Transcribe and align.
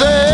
What 0.00 0.29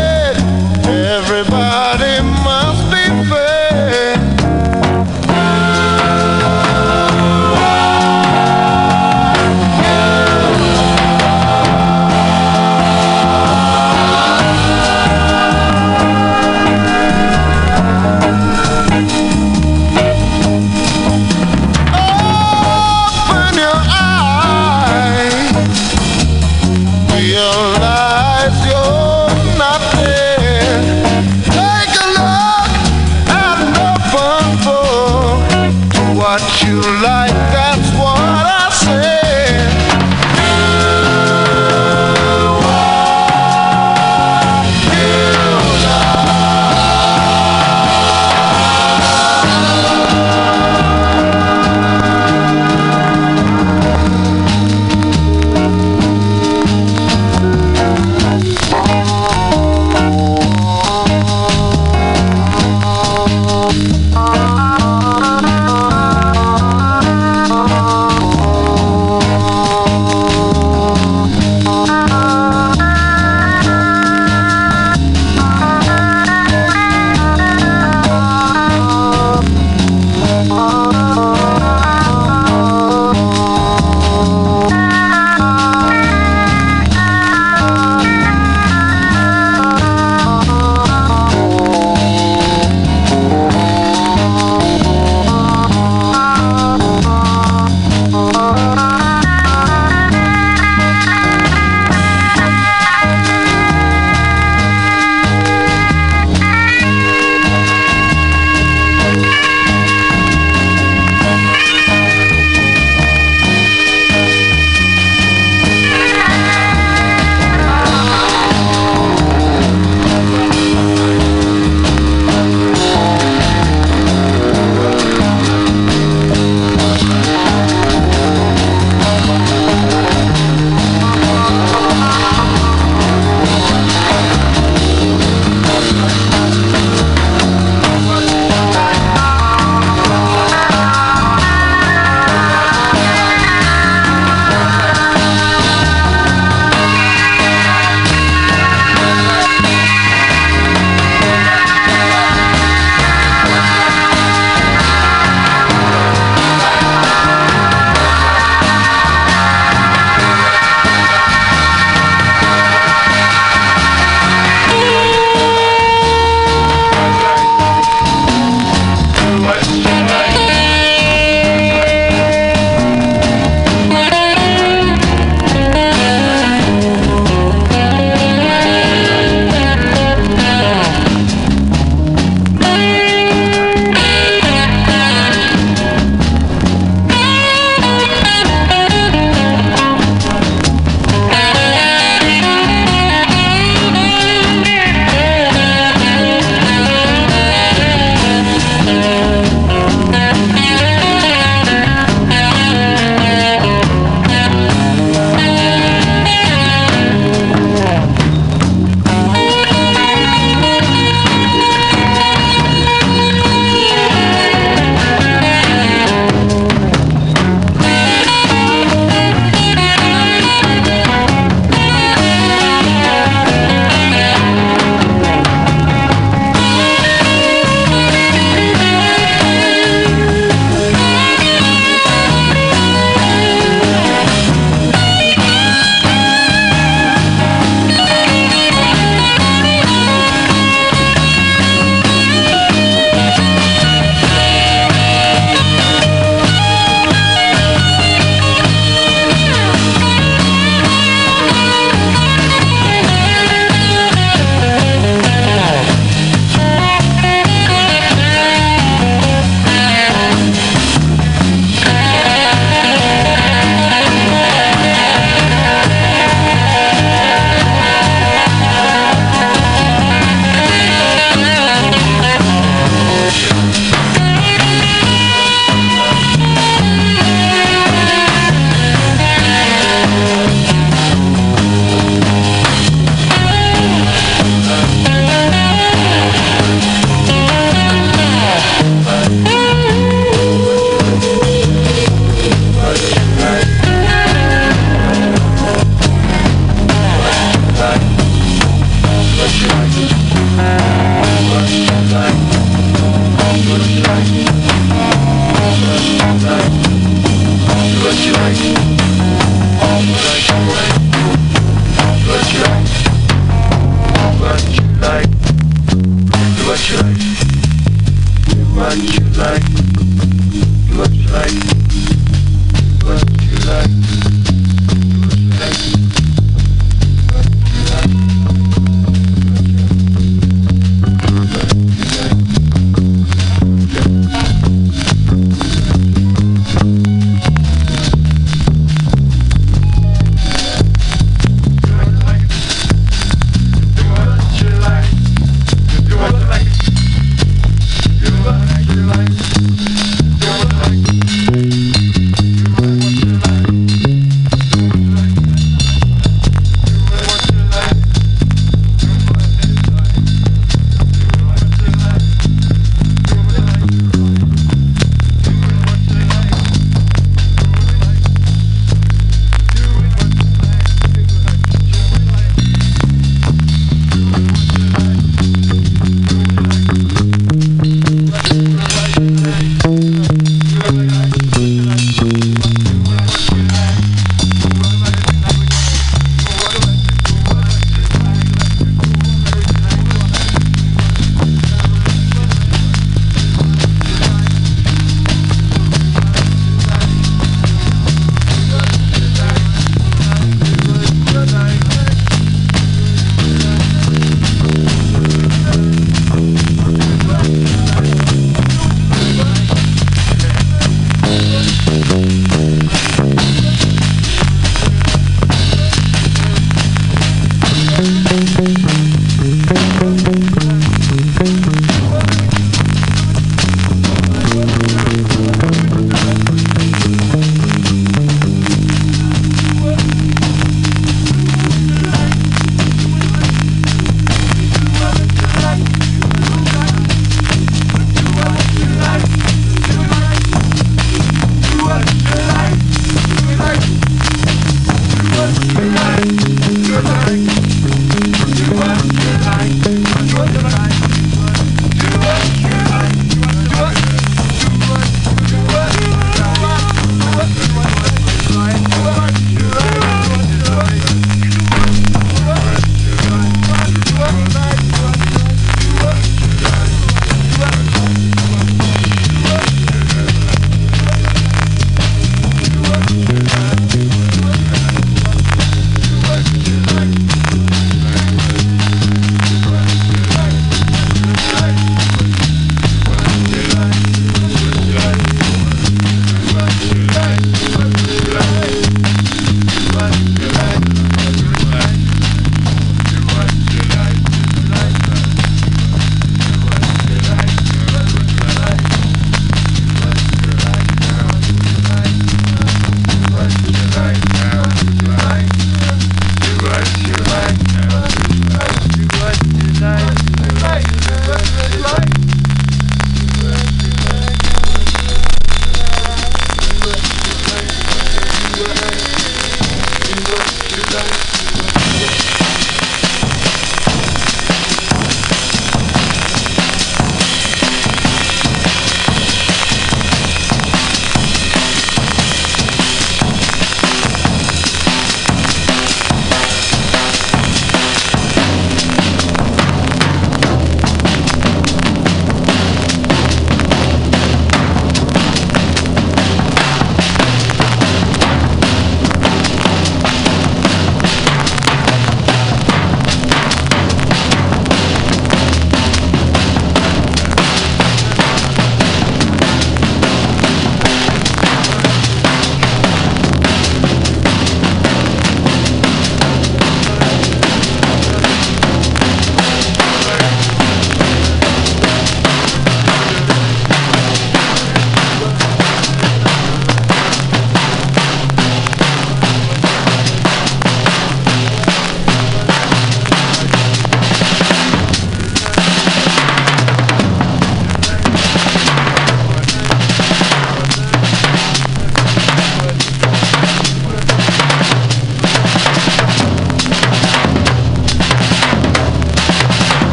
Bye. 447.27 447.66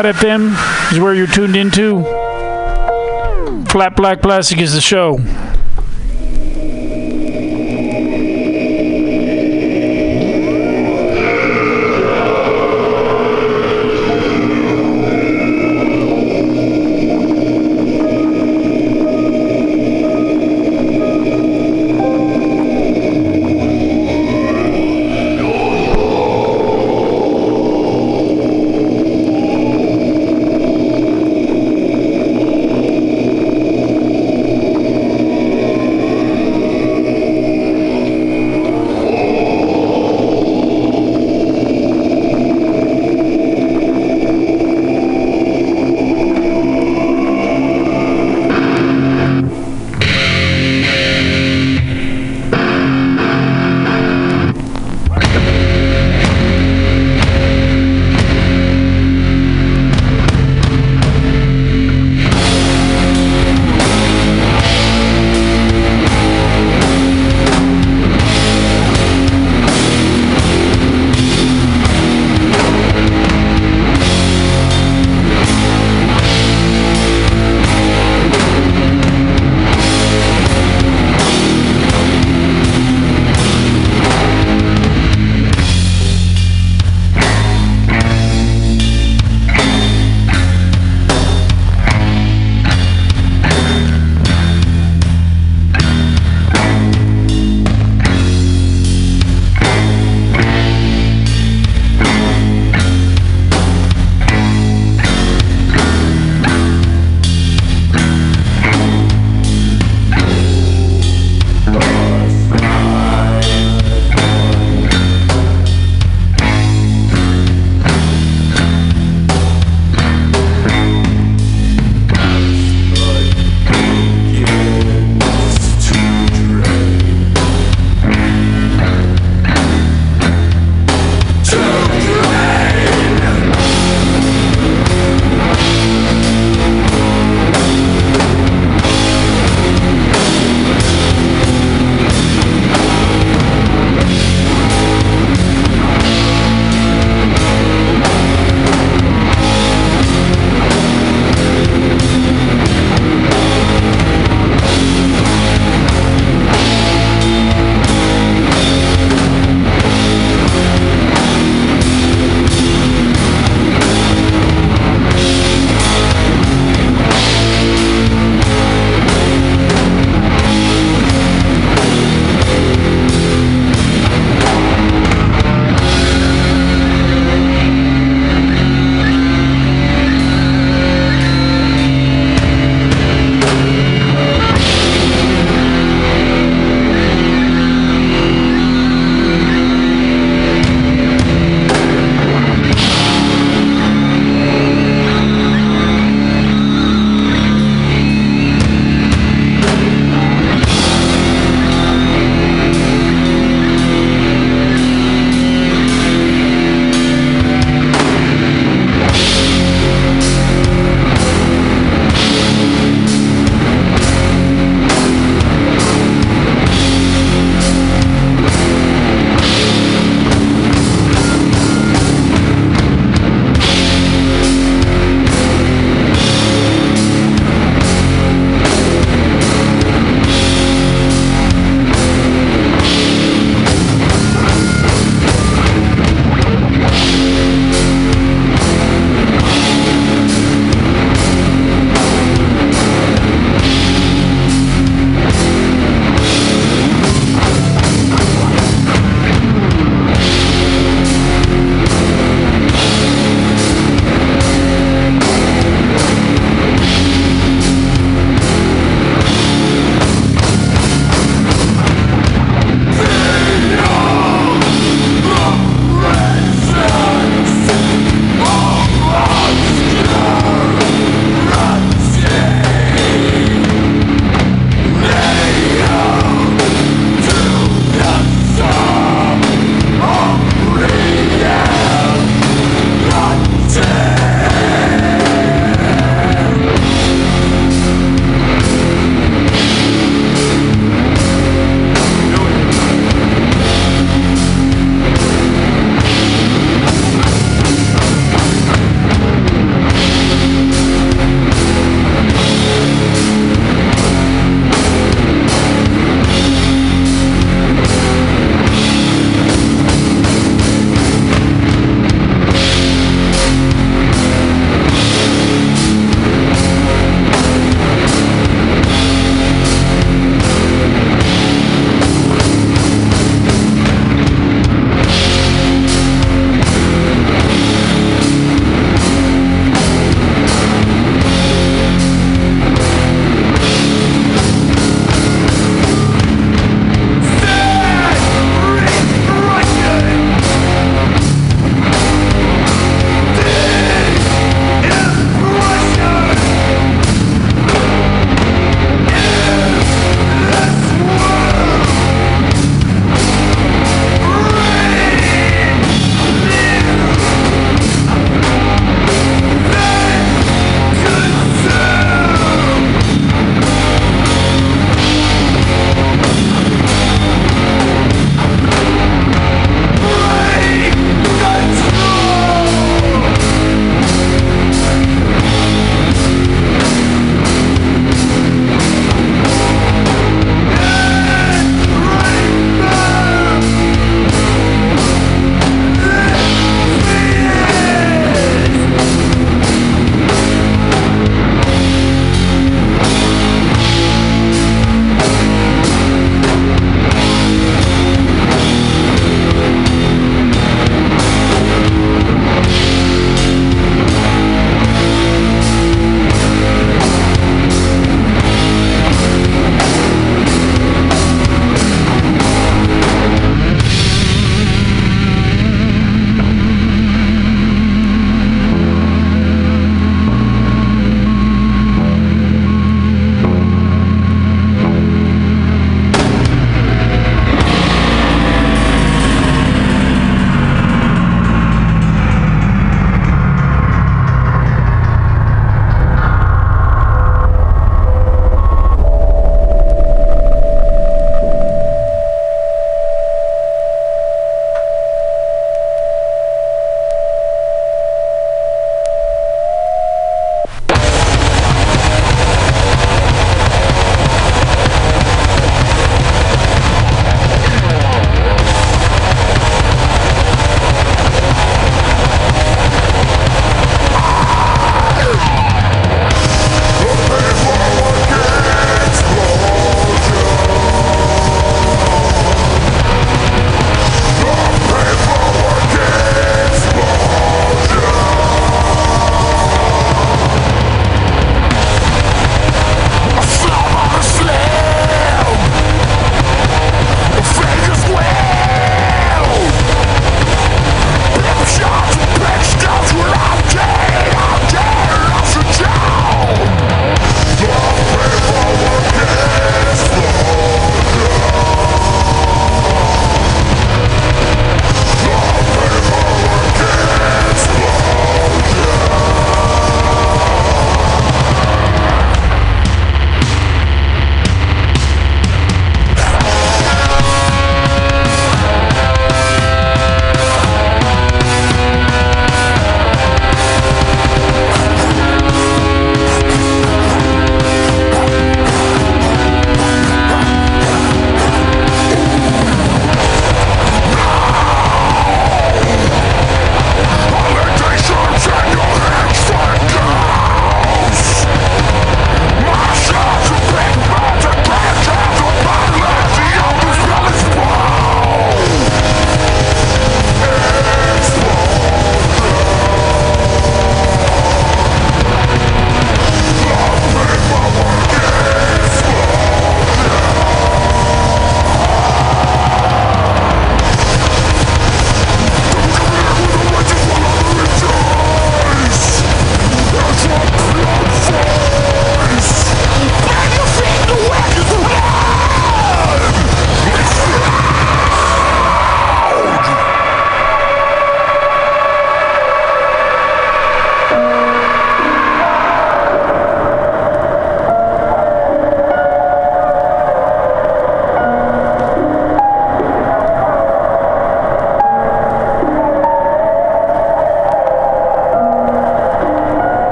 MutinyRadio.fm 0.00 0.92
is 0.92 0.98
where 0.98 1.14
you're 1.14 1.26
tuned 1.26 1.56
into. 1.56 2.02
Flat 3.70 3.94
Black 3.96 4.22
Plastic 4.22 4.58
is 4.58 4.72
the 4.72 4.80
show. 4.80 5.18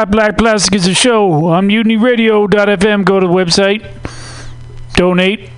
Flat 0.00 0.10
Black 0.10 0.38
Plastic 0.38 0.74
is 0.76 0.86
a 0.86 0.94
show 0.94 1.30
on 1.48 1.68
mutinyradio.fm. 1.68 3.04
Go 3.04 3.20
to 3.20 3.26
the 3.26 3.32
website, 3.34 3.86
donate, 4.94 5.50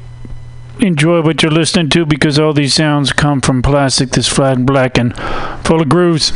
enjoy 0.81 1.23
what 1.23 1.45
you're 1.45 1.53
listening 1.53 1.89
to 1.91 2.05
because 2.05 2.41
all 2.41 2.53
these 2.53 2.75
sounds 2.75 3.13
come 3.13 3.41
from 3.41 3.63
plastic 3.63 4.11
that's 4.11 4.27
flat 4.27 4.57
and 4.57 4.67
black 4.67 4.99
and 4.99 5.17
full 5.65 5.81
of 5.81 5.89
grooves. 5.89 6.33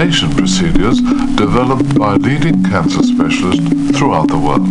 Self-examination 0.00 0.30
procedures 0.34 1.00
developed 1.36 1.98
by 1.98 2.14
leading 2.14 2.62
cancer 2.64 3.02
specialists 3.02 3.98
throughout 3.98 4.28
the 4.28 4.38
world. 4.38 4.66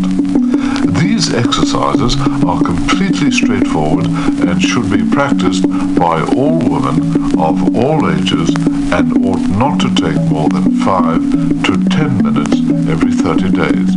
These 0.95 1.33
exercises 1.35 2.15
are 2.45 2.61
completely 2.63 3.29
straightforward 3.29 4.07
and 4.07 4.59
should 4.59 4.89
be 4.89 5.07
practiced 5.11 5.69
by 5.95 6.23
all 6.35 6.57
women 6.57 7.37
of 7.37 7.75
all 7.75 8.09
ages 8.09 8.49
and 8.91 9.23
ought 9.23 9.45
not 9.57 9.79
to 9.81 9.93
take 9.93 10.19
more 10.31 10.49
than 10.49 10.79
5 10.83 11.21
to 11.65 11.89
10 11.89 12.23
minutes 12.23 12.55
every 12.89 13.11
30 13.11 13.51
days. 13.51 13.89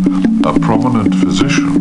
A 0.44 0.58
prominent 0.60 1.14
physician 1.14 1.76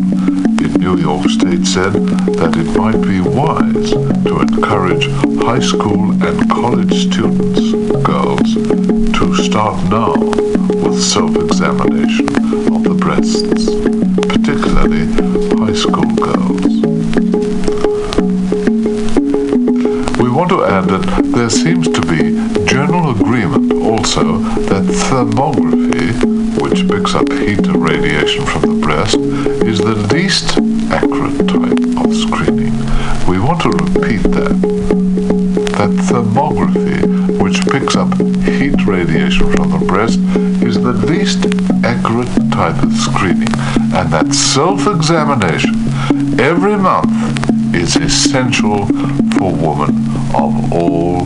in 0.64 0.72
New 0.80 0.96
York 0.96 1.28
State 1.28 1.66
said 1.66 1.92
that 2.40 2.56
it 2.56 2.78
might 2.78 3.00
be 3.02 3.20
wise 3.20 3.90
to 4.24 4.40
encourage 4.40 5.08
high 5.44 5.60
school 5.60 6.10
and 6.24 6.50
college 6.50 6.94
students, 7.06 7.72
girls, 8.02 9.01
to 9.22 9.36
start 9.36 9.76
now 9.88 10.12
with 10.82 11.00
self-examination 11.00 12.26
of 12.74 12.82
the 12.82 12.96
breasts, 12.98 13.70
particularly 14.26 15.06
high 15.62 15.72
school 15.72 16.10
girls. 16.26 16.72
We 20.18 20.28
want 20.28 20.50
to 20.50 20.64
add 20.64 20.88
that 20.88 21.32
there 21.36 21.50
seems 21.50 21.88
to 21.88 22.00
be 22.00 22.34
general 22.66 23.10
agreement 23.10 23.72
also 23.72 24.38
that 24.70 24.84
thermography, 25.06 26.10
which 26.60 26.88
picks 26.88 27.14
up 27.14 27.30
heat 27.30 27.64
and 27.64 27.76
radiation 27.76 28.44
from 28.44 28.62
the 28.62 28.80
breast, 28.84 29.18
is 29.62 29.78
the 29.78 29.94
least 30.12 30.58
accurate 30.90 31.46
type 31.46 32.04
of 32.04 32.12
screening. 32.12 32.74
We 33.28 33.38
want 33.38 33.62
to 33.62 33.70
repeat 33.70 34.22
that. 34.32 34.56
That 35.78 35.90
thermography, 36.10 37.40
which 37.40 37.60
picks 37.66 37.94
up 37.96 38.10
radiation 39.40 39.52
from 39.52 39.80
the 39.80 39.86
breast, 39.86 40.18
is 40.62 40.76
the 40.76 40.92
least 40.92 41.44
accurate 41.84 42.28
type 42.50 42.82
of 42.82 42.92
screening, 42.94 43.48
and 43.94 44.12
that 44.12 44.32
self-examination 44.34 45.74
every 46.40 46.76
month 46.76 47.10
is 47.74 47.96
essential 47.96 48.86
for 49.36 49.52
women 49.52 49.94
of 50.34 50.72
all 50.72 51.24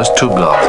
modest, 0.00 0.16
too 0.16 0.28
blasé, 0.30 0.59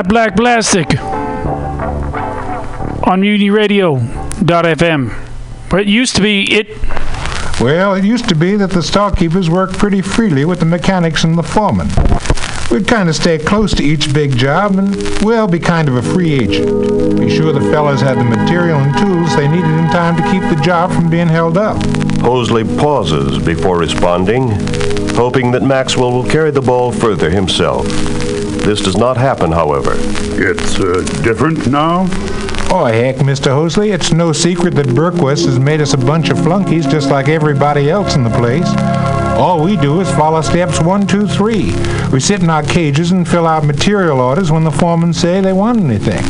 Flat 0.00 0.08
Black 0.08 0.34
Plastic 0.34 0.98
on 3.06 3.20
MutinyRadio.fm. 3.20 5.12
But 5.68 5.80
it 5.80 5.88
used 5.88 6.16
to 6.16 6.22
be 6.22 6.50
it. 6.50 6.68
Well, 7.60 7.94
it 7.94 8.02
used 8.02 8.26
to 8.30 8.34
be 8.34 8.56
that 8.56 8.70
the 8.70 8.82
storekeepers 8.82 9.50
worked 9.50 9.76
pretty 9.76 10.00
freely 10.00 10.46
with 10.46 10.60
the 10.60 10.64
mechanics 10.64 11.22
and 11.24 11.36
the 11.36 11.42
foreman. 11.42 11.88
We'd 12.70 12.88
kind 12.88 13.10
of 13.10 13.14
stay 13.14 13.36
close 13.36 13.74
to 13.74 13.82
each 13.82 14.14
big 14.14 14.38
job 14.38 14.78
and, 14.78 14.96
well, 15.20 15.46
be 15.46 15.58
kind 15.58 15.86
of 15.86 15.96
a 15.96 16.02
free 16.02 16.32
agent. 16.32 17.18
Be 17.18 17.28
sure 17.28 17.52
the 17.52 17.60
fellas 17.70 18.00
had 18.00 18.16
the 18.16 18.24
material 18.24 18.78
and 18.78 18.96
tools 18.96 19.36
they 19.36 19.48
needed 19.48 19.68
in 19.68 19.90
time 19.90 20.16
to 20.16 20.22
keep 20.30 20.40
the 20.48 20.56
job 20.64 20.92
from 20.92 21.10
being 21.10 21.28
held 21.28 21.58
up. 21.58 21.76
Hosley 22.22 22.64
pauses 22.78 23.38
before 23.38 23.76
responding, 23.78 24.48
hoping 25.14 25.50
that 25.50 25.62
Maxwell 25.62 26.12
will 26.12 26.24
carry 26.26 26.50
the 26.50 26.62
ball 26.62 26.90
further 26.90 27.28
himself. 27.28 27.86
This 28.64 28.80
does 28.80 28.96
not 28.96 29.16
happen, 29.16 29.50
however. 29.52 29.92
It's 29.96 30.78
uh, 30.78 31.02
different 31.22 31.66
now? 31.66 32.06
Oh, 32.72 32.84
heck, 32.84 33.16
Mr. 33.16 33.46
Hosley, 33.46 33.92
it's 33.92 34.12
no 34.12 34.32
secret 34.32 34.74
that 34.76 34.86
Berquist 34.86 35.44
has 35.46 35.58
made 35.58 35.80
us 35.80 35.92
a 35.92 35.98
bunch 35.98 36.30
of 36.30 36.38
flunkies 36.38 36.86
just 36.86 37.10
like 37.10 37.28
everybody 37.28 37.90
else 37.90 38.14
in 38.14 38.22
the 38.22 38.30
place. 38.30 38.68
All 39.40 39.64
we 39.64 39.76
do 39.76 40.00
is 40.00 40.10
follow 40.12 40.40
steps 40.40 40.80
one, 40.80 41.06
two, 41.06 41.26
three. 41.26 41.72
We 42.12 42.20
sit 42.20 42.42
in 42.42 42.50
our 42.50 42.62
cages 42.62 43.10
and 43.10 43.26
fill 43.26 43.46
out 43.46 43.64
material 43.64 44.20
orders 44.20 44.52
when 44.52 44.62
the 44.62 44.70
foremen 44.70 45.12
say 45.12 45.40
they 45.40 45.52
want 45.52 45.80
anything. 45.80 46.22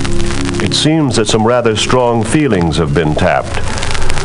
It 0.64 0.72
seems 0.74 1.16
that 1.16 1.26
some 1.26 1.46
rather 1.46 1.76
strong 1.76 2.24
feelings 2.24 2.76
have 2.76 2.94
been 2.94 3.14
tapped. 3.14 3.56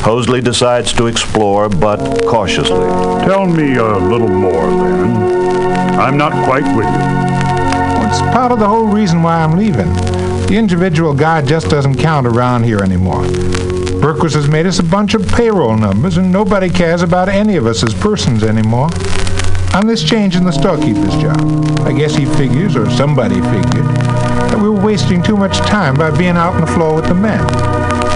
Hosley 0.03 0.44
decides 0.44 0.94
to 0.94 1.07
explore, 1.07 1.68
but 1.68 1.98
cautiously. 2.27 2.88
Tell 3.26 3.45
me 3.45 3.76
a 3.76 3.98
little 3.98 4.30
more, 4.30 4.68
then. 4.69 5.99
I'm 5.99 6.18
not 6.18 6.32
quite 6.45 6.64
with 6.77 6.86
you. 6.86 7.24
Part 8.35 8.51
of 8.51 8.59
the 8.59 8.67
whole 8.67 8.87
reason 8.87 9.23
why 9.23 9.37
I'm 9.37 9.57
leaving. 9.57 9.87
The 10.47 10.57
individual 10.57 11.13
guy 11.13 11.41
just 11.41 11.69
doesn't 11.69 11.95
count 11.95 12.27
around 12.27 12.63
here 12.63 12.79
anymore. 12.79 13.23
Berquist 14.01 14.33
has 14.33 14.49
made 14.49 14.65
us 14.65 14.79
a 14.79 14.83
bunch 14.83 15.13
of 15.13 15.25
payroll 15.25 15.77
numbers, 15.77 16.17
and 16.17 16.33
nobody 16.33 16.69
cares 16.69 17.01
about 17.01 17.29
any 17.29 17.55
of 17.55 17.65
us 17.65 17.81
as 17.81 17.93
persons 17.93 18.43
anymore. 18.43 18.89
On 19.73 19.87
this 19.87 20.03
change 20.03 20.35
in 20.35 20.43
the 20.43 20.51
storekeeper's 20.51 21.15
job, 21.15 21.39
I 21.87 21.93
guess 21.93 22.13
he 22.13 22.25
figures, 22.25 22.75
or 22.75 22.89
somebody 22.89 23.35
figured, 23.35 23.85
that 24.51 24.59
we 24.61 24.67
were 24.67 24.85
wasting 24.85 25.23
too 25.23 25.37
much 25.37 25.59
time 25.59 25.95
by 25.95 26.11
being 26.11 26.35
out 26.35 26.55
on 26.55 26.59
the 26.61 26.67
floor 26.67 26.93
with 26.93 27.07
the 27.07 27.15
men. 27.15 27.39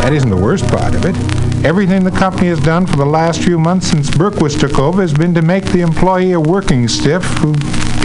That 0.01 0.11
isn't 0.11 0.29
the 0.29 0.35
worst 0.35 0.67
part 0.67 0.95
of 0.95 1.05
it. 1.05 1.15
Everything 1.63 2.03
the 2.03 2.11
company 2.11 2.47
has 2.47 2.59
done 2.59 2.85
for 2.85 2.97
the 2.97 3.05
last 3.05 3.41
few 3.41 3.57
months 3.57 3.87
since 3.87 4.09
Berquist 4.09 4.59
took 4.59 4.79
over 4.79 5.01
has 5.01 5.13
been 5.13 5.33
to 5.33 5.41
make 5.41 5.63
the 5.63 5.79
employee 5.79 6.33
a 6.33 6.39
working 6.41 6.89
stiff 6.89 7.23
who 7.39 7.53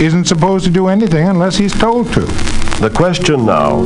isn't 0.00 0.24
supposed 0.24 0.64
to 0.64 0.70
do 0.70 0.88
anything 0.88 1.28
unless 1.28 1.56
he's 1.56 1.72
told 1.72 2.12
to. 2.12 2.20
The 2.80 2.90
question 2.94 3.46
now 3.46 3.82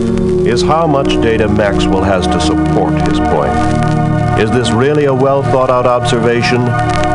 is 0.47 0.63
how 0.63 0.87
much 0.87 1.09
data 1.21 1.49
Maxwell 1.49 2.03
has 2.03 2.27
to 2.29 2.41
support 2.41 2.95
his 3.09 3.19
point. 3.21 3.53
Is 4.41 4.51
this 4.51 4.71
really 4.71 5.05
a 5.05 5.15
well 5.15 5.43
thought 5.43 5.71
out 5.71 5.87
observation 5.87 6.63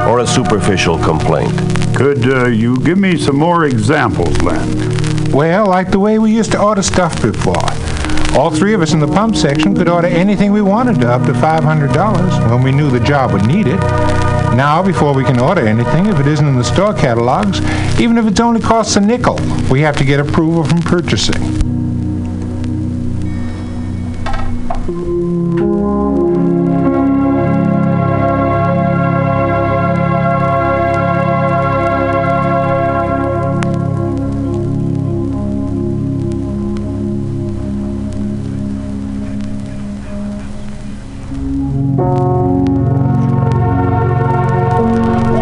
or 0.08 0.20
a 0.20 0.28
superficial 0.28 0.98
complaint? 1.00 1.54
Could 1.96 2.28
uh, 2.28 2.48
you 2.48 2.80
give 2.82 2.98
me 2.98 3.18
some 3.18 3.38
more 3.38 3.66
examples, 3.66 4.40
Len? 4.42 5.32
Well, 5.32 5.68
like 5.68 5.90
the 5.90 6.00
way 6.00 6.20
we 6.20 6.32
used 6.32 6.52
to 6.52 6.62
order 6.62 6.84
stuff 6.84 7.22
before. 7.22 7.56
All 8.38 8.50
three 8.50 8.74
of 8.74 8.82
us 8.82 8.94
in 8.94 9.00
the 9.00 9.08
pump 9.08 9.36
section 9.36 9.76
could 9.76 9.88
order 9.88 10.08
anything 10.08 10.52
we 10.52 10.62
wanted 10.62 11.00
to 11.02 11.10
up 11.10 11.26
to 11.28 11.34
$500 11.34 12.50
when 12.50 12.64
we 12.64 12.72
knew 12.72 12.90
the 12.90 13.00
job 13.00 13.32
would 13.32 13.46
need 13.46 13.68
it. 13.68 13.80
Now, 14.56 14.84
before 14.84 15.16
we 15.16 15.24
can 15.24 15.40
order 15.40 15.68
anything, 15.68 16.06
if 16.06 16.20
it 16.20 16.28
isn't 16.28 16.48
in 16.48 16.56
the 16.56 16.64
store 16.64 16.94
catalogs, 16.94 17.60
even 18.00 18.20
if 18.20 18.28
it 18.28 18.40
only 18.40 18.62
costs 18.62 18.96
a 18.96 19.02
nickel, 19.02 19.40
we 19.72 19.82
have 19.82 19.98
to 19.98 20.06
get 20.06 20.20
approval 20.20 20.64
from 20.64 20.80
purchasing. 20.82 21.73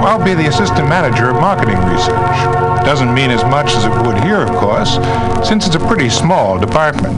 I'll 0.03 0.23
be 0.23 0.33
the 0.33 0.47
assistant 0.47 0.89
manager 0.89 1.29
of 1.29 1.35
marketing 1.35 1.77
research. 1.85 2.37
Doesn't 2.83 3.13
mean 3.13 3.29
as 3.29 3.43
much 3.45 3.73
as 3.73 3.85
it 3.85 3.91
would 4.05 4.23
here, 4.23 4.41
of 4.41 4.49
course, 4.49 4.95
since 5.47 5.67
it's 5.67 5.75
a 5.75 5.79
pretty 5.79 6.09
small 6.09 6.57
department. 6.57 7.17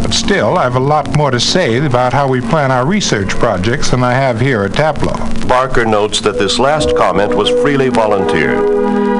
But 0.00 0.14
still, 0.14 0.56
I 0.56 0.62
have 0.62 0.76
a 0.76 0.80
lot 0.80 1.16
more 1.16 1.32
to 1.32 1.40
say 1.40 1.84
about 1.84 2.12
how 2.12 2.28
we 2.28 2.40
plan 2.40 2.70
our 2.70 2.86
research 2.86 3.30
projects 3.30 3.90
than 3.90 4.04
I 4.04 4.12
have 4.12 4.40
here 4.40 4.62
at 4.62 4.72
Taplow. 4.72 5.48
Barker 5.48 5.84
notes 5.84 6.20
that 6.20 6.38
this 6.38 6.58
last 6.58 6.96
comment 6.96 7.34
was 7.34 7.50
freely 7.50 7.88
volunteered. 7.88 8.68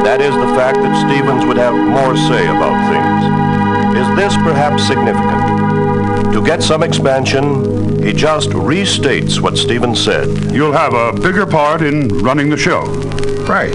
That 0.04 0.20
is 0.20 0.34
the 0.34 0.54
fact 0.54 0.78
that 0.78 1.06
Stevens 1.06 1.44
would 1.44 1.56
have 1.56 1.74
more 1.74 2.16
say 2.16 2.46
about 2.46 2.78
things. 2.90 3.98
Is 3.98 4.16
this 4.16 4.34
perhaps 4.36 4.86
significant? 4.86 5.41
To 6.32 6.42
get 6.44 6.62
some 6.62 6.82
expansion, 6.82 8.02
he 8.02 8.12
just 8.12 8.50
restates 8.50 9.40
what 9.40 9.58
Stevens 9.58 10.02
said. 10.02 10.52
You'll 10.52 10.72
have 10.72 10.94
a 10.94 11.12
bigger 11.12 11.46
part 11.46 11.82
in 11.82 12.08
running 12.18 12.48
the 12.48 12.56
show. 12.56 12.84
Right. 13.46 13.74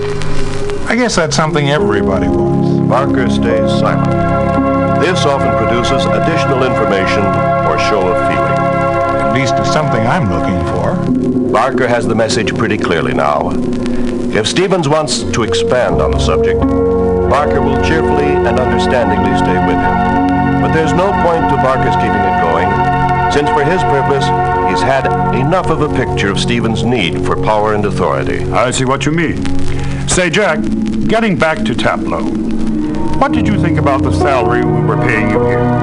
I 0.90 0.96
guess 0.96 1.16
that's 1.16 1.36
something 1.36 1.70
everybody 1.70 2.28
wants. 2.28 2.90
Barker 2.90 3.30
stays 3.30 3.70
silent. 3.80 5.02
This 5.02 5.26
often 5.26 5.56
produces 5.58 6.06
additional 6.06 6.64
information 6.64 7.24
or 7.68 7.78
show 7.78 8.08
of 8.08 8.18
feeling. 8.28 8.58
At 9.22 9.34
least 9.34 9.54
it's 9.58 9.72
something 9.72 10.02
I'm 10.08 10.30
looking 10.32 10.60
for. 10.74 11.52
Barker 11.52 11.88
has 11.88 12.08
the 12.08 12.16
message 12.16 12.56
pretty 12.56 12.78
clearly 12.78 13.14
now. 13.14 13.52
If 14.34 14.48
Stevens 14.48 14.90
wants 14.90 15.24
to 15.24 15.44
expand 15.44 16.02
on 16.02 16.12
the 16.12 16.20
subject, 16.20 16.60
Barker 17.30 17.62
will 17.62 17.82
cheerfully 17.84 18.26
and 18.26 18.60
understandingly 18.60 19.38
stay 19.38 19.58
with 19.68 19.78
him. 19.78 20.18
But 20.62 20.74
there's 20.74 20.94
no 20.94 21.12
point 21.24 21.50
to 21.50 21.56
Barker's 21.62 21.96
keeping 21.96 22.18
it 22.18 22.37
going, 22.37 22.37
since 23.38 23.50
for 23.52 23.64
his 23.64 23.84
purpose, 23.84 24.26
he's 24.68 24.82
had 24.82 25.06
enough 25.36 25.68
of 25.68 25.82
a 25.82 25.90
picture 25.90 26.32
of 26.32 26.40
Stevens' 26.40 26.84
need 26.84 27.24
for 27.24 27.36
power 27.36 27.76
and 27.76 27.86
authority. 27.86 28.40
I 28.46 28.72
see 28.72 28.84
what 28.84 29.06
you 29.06 29.12
mean. 29.12 29.38
Say, 30.08 30.32
Jack, 30.32 30.60
getting 31.08 31.38
back 31.38 31.60
to 31.60 31.76
Taplow, 31.76 32.26
what 33.20 33.34
did 33.34 33.48
you 33.48 33.62
think 33.62 33.78
about 33.78 34.02
the 34.02 34.12
salary 34.12 34.66
we 34.66 34.82
were 34.82 34.98
paying 34.98 35.30
you 35.30 35.40
here? 35.46 35.77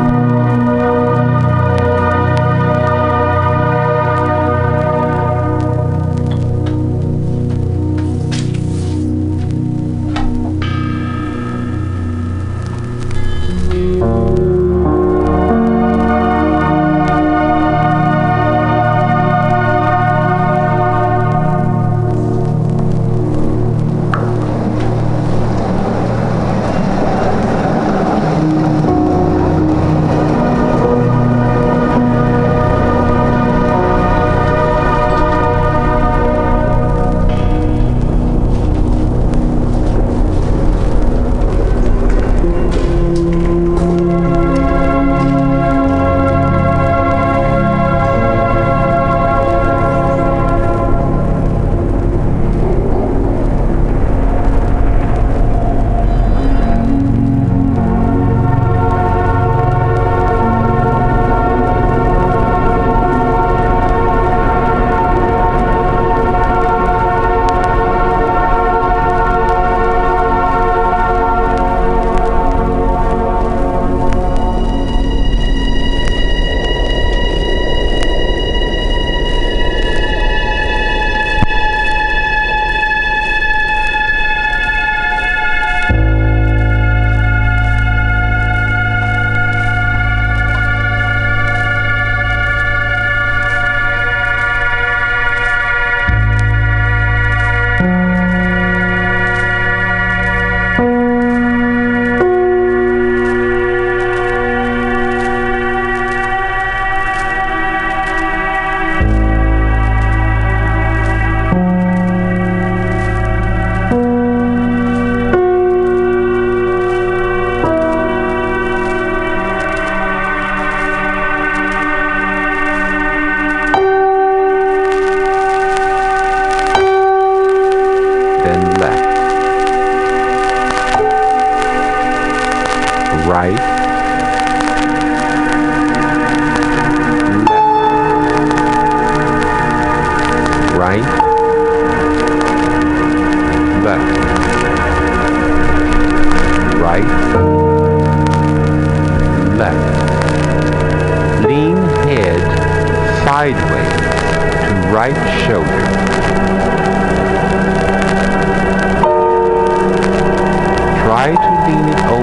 Try 161.25 161.33
to 161.33 161.53
lean 161.65 162.14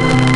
in 0.00 0.31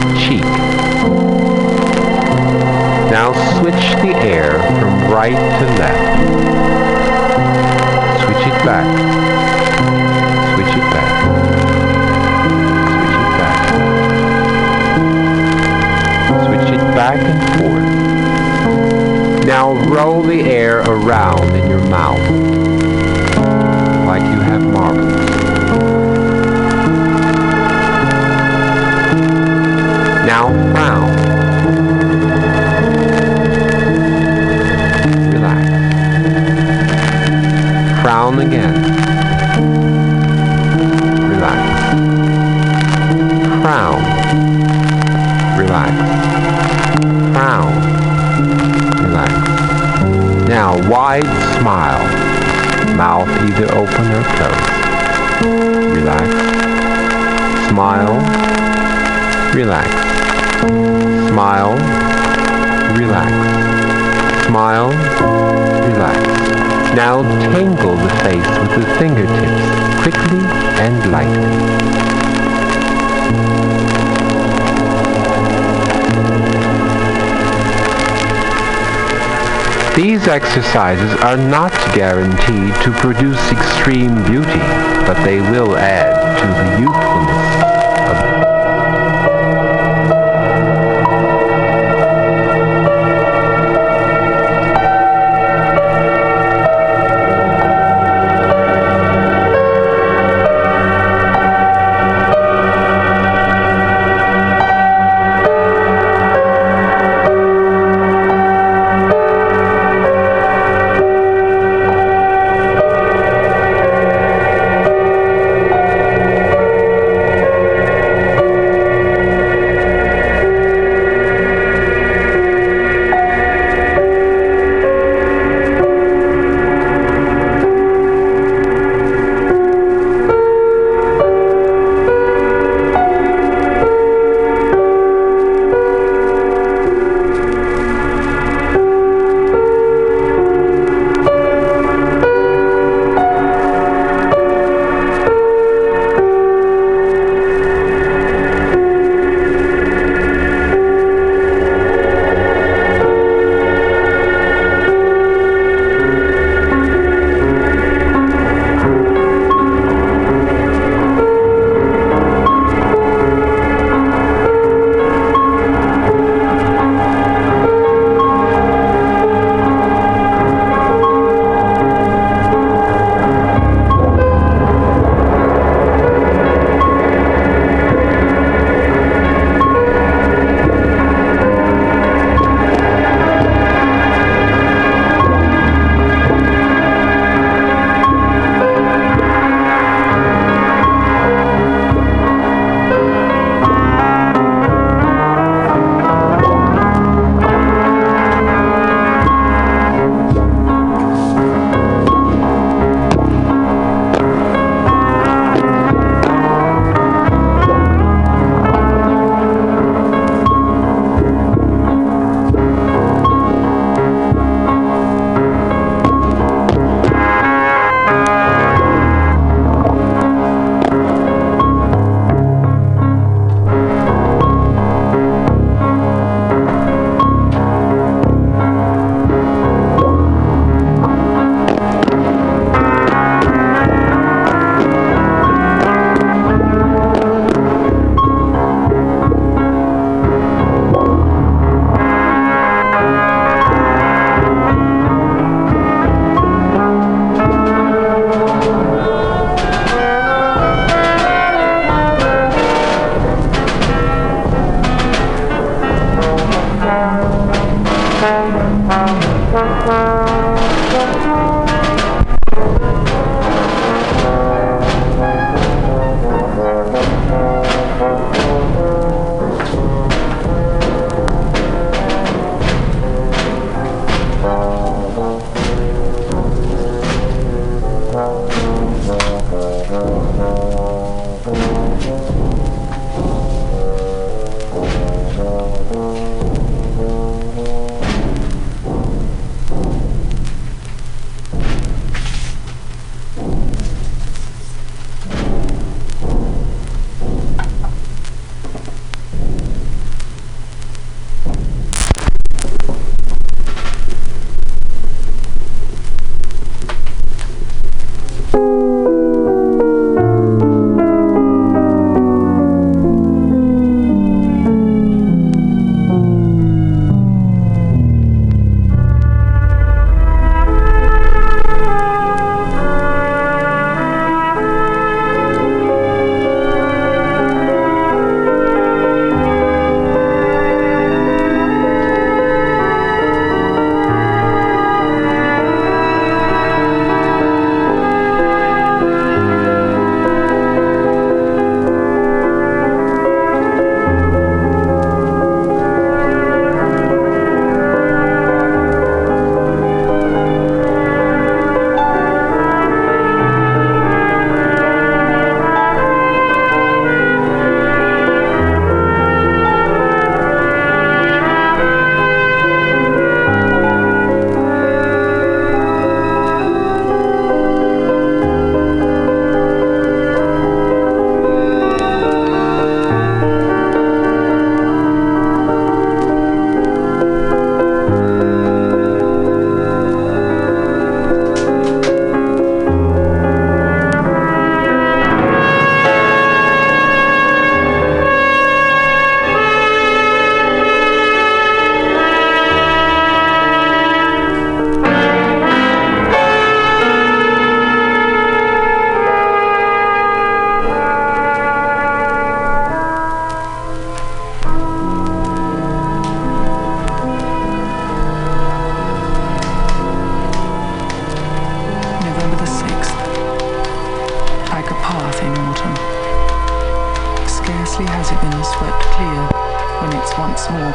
These 80.26 80.42
exercises 80.42 81.12
are 81.20 81.36
not 81.36 81.70
guaranteed 81.94 82.74
to 82.82 82.90
produce 82.98 83.38
extreme 83.52 84.12
beauty, 84.24 84.58
but 85.06 85.14
they 85.22 85.40
will 85.40 85.76
add 85.76 86.18
to 86.40 86.46
the 86.50 86.80
youthfulness 86.82 87.25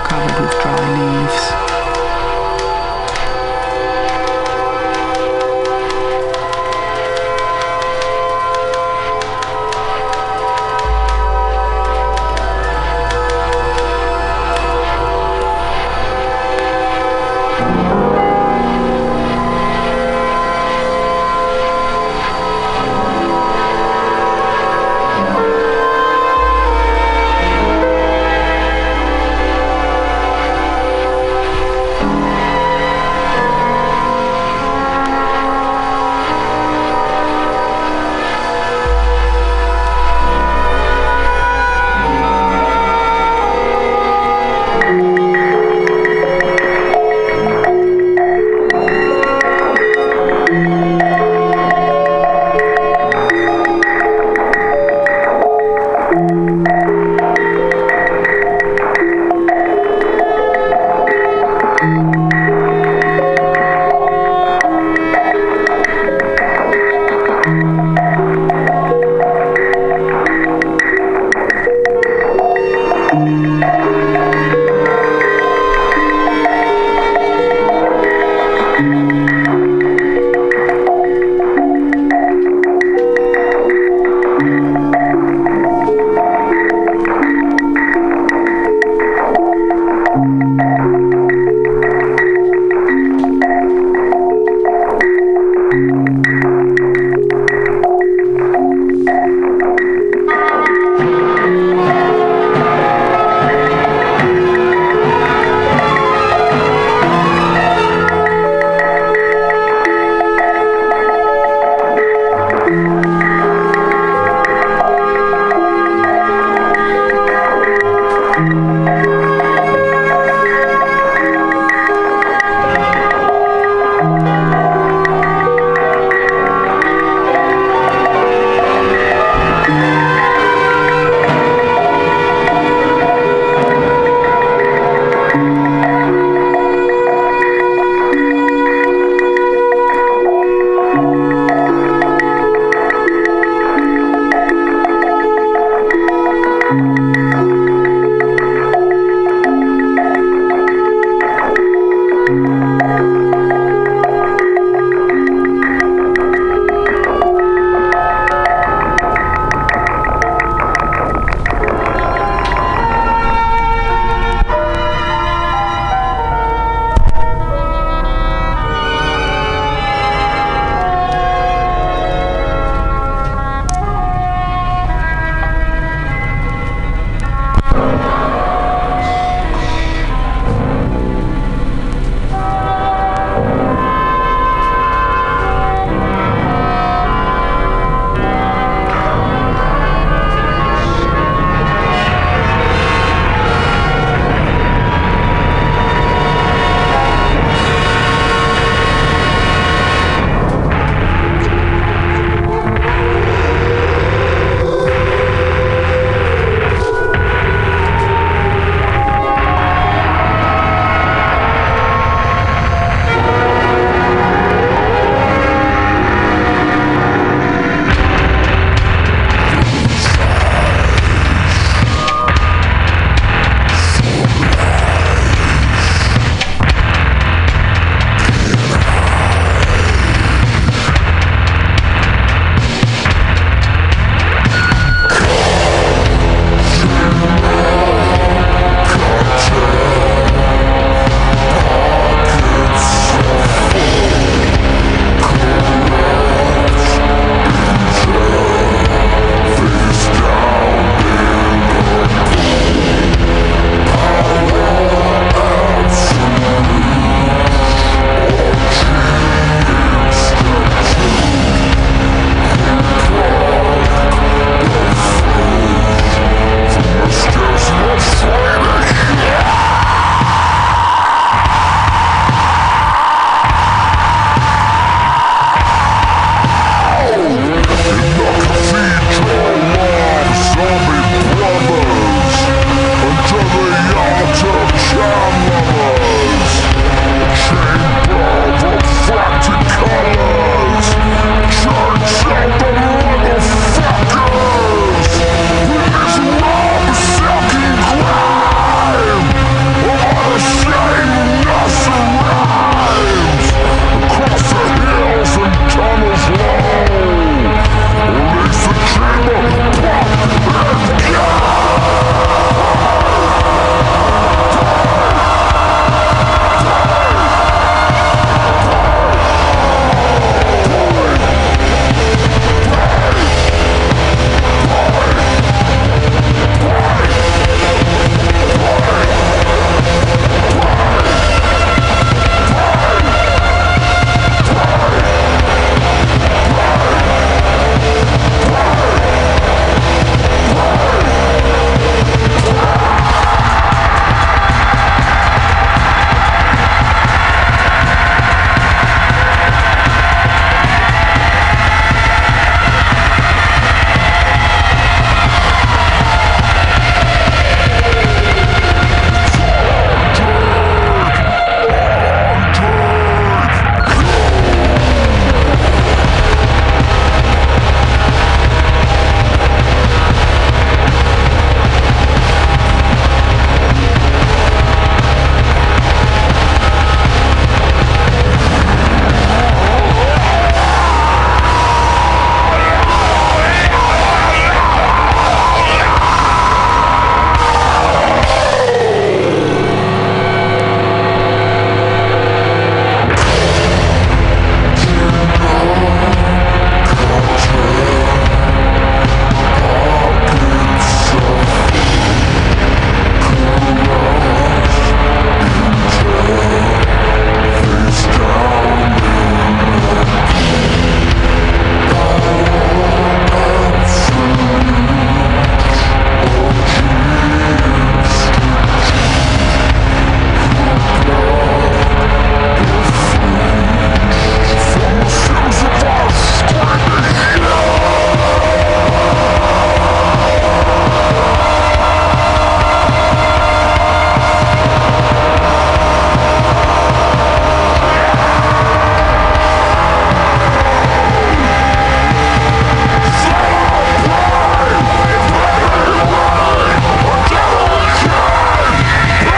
covered 0.07 0.41
with 0.41 0.51
dry 0.61 0.79
leaves. 0.97 1.70